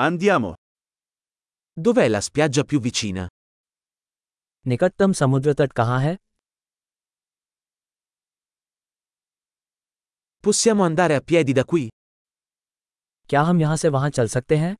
[0.00, 0.54] Andiamo.
[1.72, 3.26] Dov'è la spiaggia più vicina?
[4.66, 6.14] निकटतम समुद्र तट कहाँ है
[10.46, 11.88] Possiamo andare a piedi da qui?
[13.28, 14.74] क्या हम यहाँ से वहाँ चल सकते हैं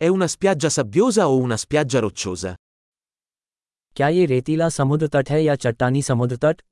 [0.00, 2.54] È una spiaggia sabbiosa o una spiaggia rocciosa?
[3.96, 6.62] क्या ये रेतीला समुद्र तट है या चट्टानी समुद्र तट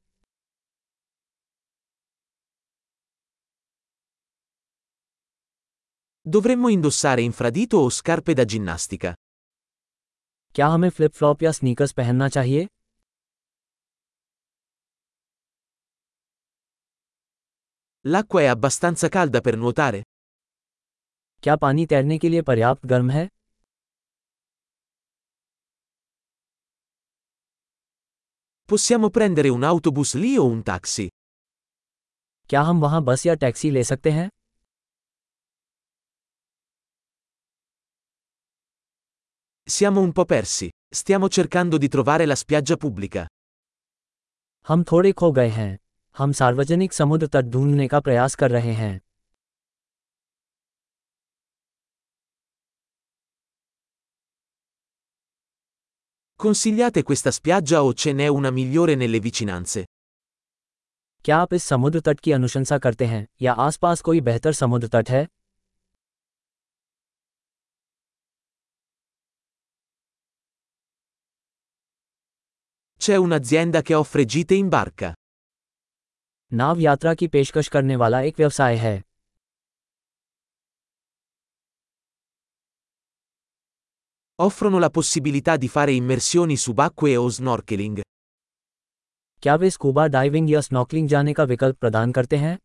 [6.29, 9.13] Dovremmo indossare infradito o scarpe da ginnastica?
[10.55, 12.67] क्या हमें फ्लिप फ्लॉप या स्नीकर्स पहनना चाहिए
[18.13, 20.01] L'acqua è abbastanza calda per nuotare?
[21.43, 23.27] क्या पानी तैरने के लिए पर्याप्त गर्म है
[28.71, 31.07] Possiamo prendere un autobus lì o un taxi?
[32.49, 34.29] क्या हम वहाँ बस या टैक्सी ले सकते हैं
[39.69, 40.69] Siamo un po' persi.
[40.87, 43.25] Stiamo cercando di trovare la spiaggia pubblica.
[44.67, 45.77] हम थोड़े खो गए हैं
[46.15, 48.99] हम सार्वजनिक समुद्र तट ढूंढने का प्रयास कर रहे हैं
[56.39, 59.85] Consigliate questa spiaggia o ce n'è una migliore nelle vicinanze?
[61.25, 65.09] क्या आप इस समुद्र तट की अनुशंसा करते हैं या आसपास कोई बेहतर समुद्र तट
[65.09, 65.27] है
[72.99, 75.13] C'è un'azienda che offre gite in barca.
[76.53, 79.01] नाव यात्रा की पेशकश करने वाला एक व्यवसाय है
[84.39, 88.01] Offrono la possibilità di fare immersioni subacquee o snorkeling.
[89.41, 92.57] क्या वे स्कूबा डाइविंग या स्नॉकलिंग जाने का विकल्प प्रदान करते हैं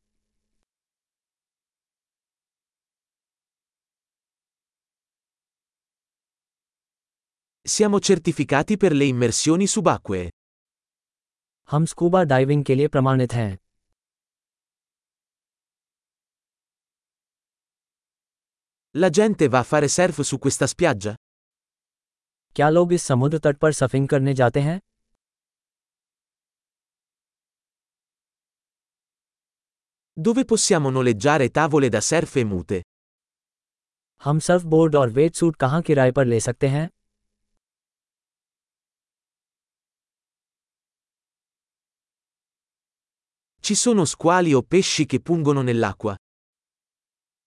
[7.64, 10.28] Siamo certificati per le immersioni subacquee.
[11.70, 13.56] हम स्कूबा डाइविंग के लिए प्रमाणित हैं
[18.94, 21.14] La gente va a fare surf su questa spiaggia?
[22.56, 24.78] क्या लोग इस समुद्र तट पर सफिंग करने जाते हैं
[30.16, 32.80] Dove possiamo noleggiare tavole da surf e mute?
[34.24, 36.88] हम सर्फ बोर्ड और वेट सूट कहाँ किराए पर ले सकते हैं
[43.64, 46.16] Ci sono squali o pesci che pungono nell'acqua?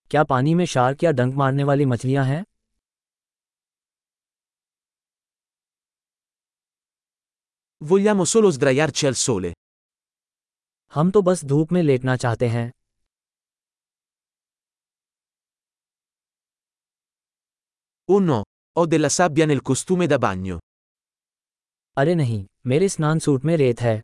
[0.09, 2.44] क्या पानी में शार्क या डंक मारने वाली मछलियां हैं
[7.81, 9.53] Vogliamo solo sdraiarci al sole.
[10.94, 12.72] हम तो बस धूप में लेटना चाहते हैं
[18.09, 18.41] Oh no,
[18.78, 20.59] ho della sabbia nel costume da bagno.
[21.97, 24.01] अरे नहीं मेरे स्नान सूट में रेत है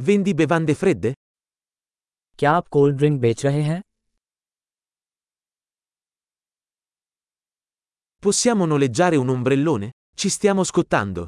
[0.00, 1.12] Vendi bevande fredde?
[2.38, 3.80] क्या आप कोल्ड ड्रिंक बेच रहे हैं
[8.22, 9.90] Possiamo noleggiare un ombrellone?
[10.16, 11.26] Ci stiamo scottando.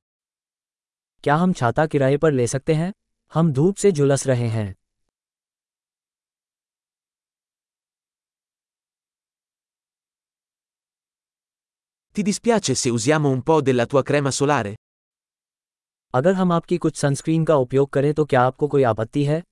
[1.22, 2.92] क्या हम छाता किराए पर ले सकते हैं
[3.34, 4.72] हम धूप से झुलस रहे हैं
[12.14, 14.74] Ti dispiace se usiamo un po' della tua crema solare?
[16.13, 19.43] अगर हम आपकी कुछ सनस्क्रीन का उपयोग करें तो क्या आपको कोई आपत्ति है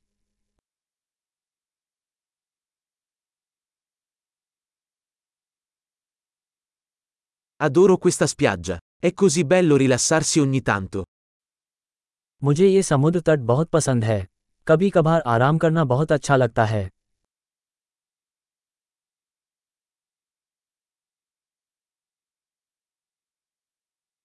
[7.59, 8.78] Adoro questa spiaggia.
[9.00, 11.03] È così bello rilassarsi ogni tanto.
[12.41, 14.25] मुझे ये समुद्र तट बहुत पसंद है
[14.68, 16.89] कभी कभार आराम करना बहुत अच्छा लगता है